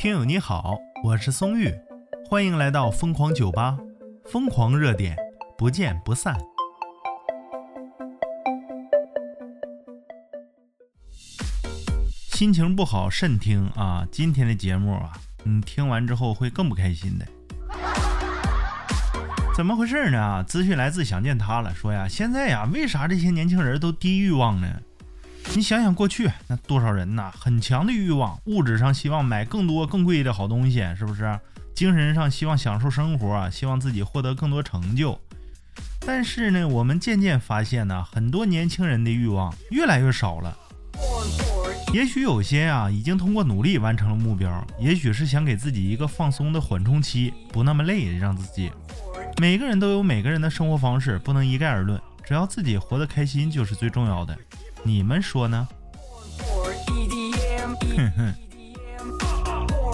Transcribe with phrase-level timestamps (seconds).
[0.00, 1.70] 听友你好，我是松玉，
[2.26, 3.76] 欢迎来到疯狂酒吧，
[4.24, 5.14] 疯狂热点，
[5.58, 6.34] 不见不散。
[12.32, 15.12] 心情不好慎听啊，今天的节目啊，
[15.44, 17.26] 你听完之后会更不开心的。
[19.54, 20.42] 怎么回事呢？
[20.44, 24.80] 资讯来自想见他了，说呀，现在呀，为啥这些年轻人都低欲望呢？
[25.56, 31.38] 你想想过去那多少人呐，很强的欲望，物质上希望买更多更贵的好东西，是不是？
[31.74, 35.20] 精神上希望享受生活，希望自己获得更多成就。
[36.06, 40.56] 但是呢，我们渐渐发现呢，很多年轻人的欲望越来越少了。
[41.92, 48.70] 也许有些啊，已经通过努力完成了目标，也许是想给自己一个放松的缓冲期，不那么累，让自己。
[49.40, 52.00] 每个人都有每个人的生活方式，不能一概而论。
[52.22, 54.38] 只要自己活得开心，就是最重要的。
[54.82, 55.68] 你们说呢？
[57.96, 58.34] 哼哼。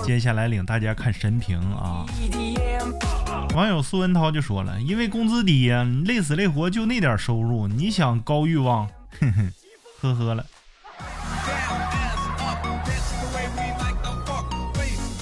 [0.04, 2.06] 接下来领大家看神评啊！
[3.56, 8.88] 网友苏文涛就说了：“因为工资低呀，累死累活就那点收入，你想高欲望？
[9.20, 9.52] 哼哼，
[10.01, 10.46] 呵呵了。”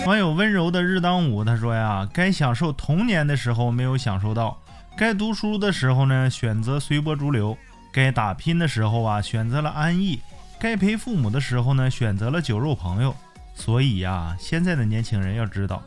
[0.04, 4.60] 网友温柔的日当午他说呀：“该享受童年的时候没有享受到，
[4.98, 7.56] 该读书的时候呢选择随波逐流。”
[7.94, 10.18] 该打拼的时候啊，选择了安逸；
[10.58, 13.14] 该陪父母的时候呢，选择了酒肉朋友。
[13.54, 15.80] 所以呀，现在的年轻人要知道，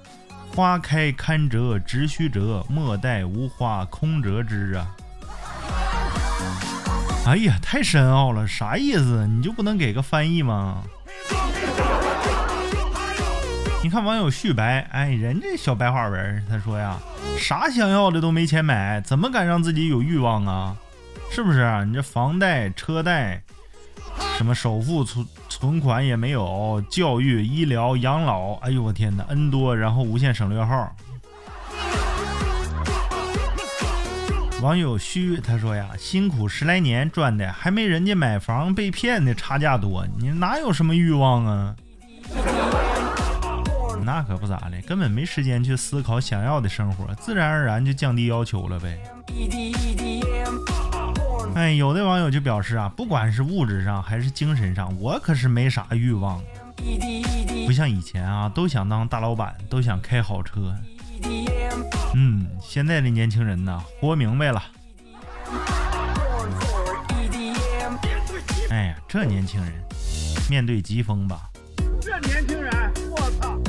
[0.55, 4.87] 花开堪折直须折，莫待无花空折枝啊！
[7.25, 9.27] 哎呀，太深奥了，啥意思？
[9.27, 10.83] 你就不能给个翻译吗？
[13.83, 16.97] 你看网友旭白，哎，人这小白话文，他说呀，
[17.37, 20.77] 啥想要的都没钱买，怎么敢让自己有欲望啊？
[21.31, 21.83] 是不是啊？
[21.83, 23.41] 你这房贷、车贷，
[24.37, 30.95] 什么首付存存款也没有，教育、医疗、养老，哎呦我天哪，N 多，然后无限省略号。
[34.63, 41.75] 网友虚他说呀，辛苦十来年赚的，还没人家买房被骗的差价多，你哪有什么欲望啊？
[44.03, 48.97] 那可不咋的，根本没时间去思考想要的生活，自然而然就降低要求了呗。
[51.57, 56.39] 哎，有的网友就表示啊，不管是物质上还是精神上，我可是没啥欲望，
[57.65, 60.71] 不像以前啊，都想当大老板，都想开好车。
[62.13, 64.63] 嗯，现在的年轻人呢，活明白了。
[68.69, 69.73] 哎呀，这年轻人，
[70.47, 71.49] 面对疾风吧。
[71.99, 72.71] 这年轻人，
[73.09, 73.59] 我操！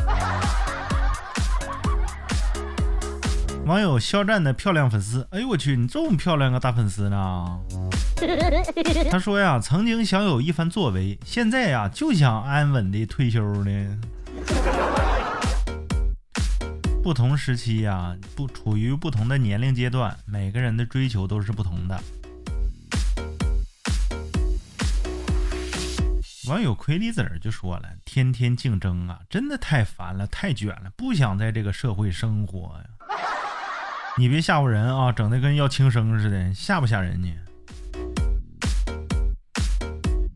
[3.69, 7.61] 网友肖战的漂亮粉丝，哎呦我去，你这么漂亮个大粉丝呢？
[9.13, 13.99] 他说呀，曾经想有一番作为，现在呀就想安稳的退休呢。
[17.03, 22.01] 不同时期呀，不处于不同的年龄阶段，每个人的追求都是不同的。
[26.49, 32.85] 网友葵离子儿就说了，天天竞争啊，真的太烦了，太卷了，不想在这个社会生活呀。
[34.19, 37.29] 你别吓唬人啊，整的跟要轻生似的，吓不吓人呢？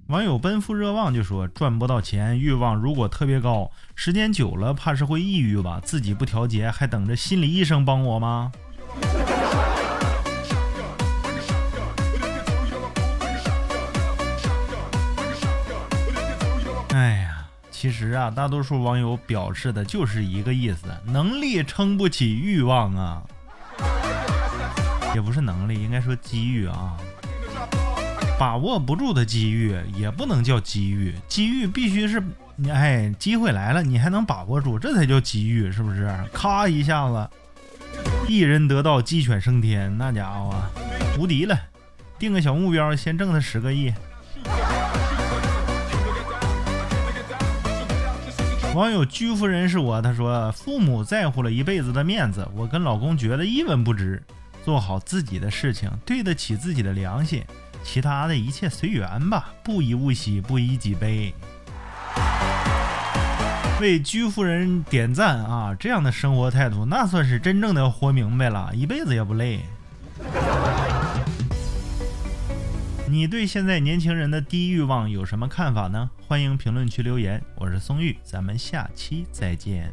[0.06, 5.80] 网友奔赴热望就说：“赚不到钱，欲望如果特别高，时间久了怕是会抑郁吧？
[5.82, 8.52] 自己不调节，还等着心理医生帮我吗？”
[16.94, 23.24] 哎呀，其实啊，大多数网友表示的就是一个意思：能力撑不起欲望啊。
[25.14, 26.96] 也不是能力，应该说机遇啊！
[28.38, 32.22] 把握不住的机遇也不能叫机遇，机遇必须是
[32.56, 36.12] 你哎，机会来了你还能把握住，这才叫机遇，是不是？
[36.32, 37.30] 咔一下子，
[38.26, 40.54] 一人得道鸡犬升天，那家伙
[41.18, 41.56] 无敌了！
[42.18, 43.92] 定个小目标，先挣他十个亿。
[48.74, 54.22] 网友居夫人是我，他说父母在乎了一辈子的面子，我跟老公觉得一文不值。
[54.64, 57.44] 做好自己的事情，对得起自己的良心，
[57.82, 59.52] 其他的一切随缘吧。
[59.62, 61.34] 不以物喜，不以己悲。
[63.80, 65.76] 为居夫人点赞啊！
[65.78, 69.60] 这样的生活态度，那算是真正的活明白了，一辈子也不累。
[73.10, 76.08] 你对现在年轻人的低欲望有什么看法呢？
[76.28, 77.42] 欢迎评论区留言。
[77.56, 79.92] 我是松玉，咱们下期再见。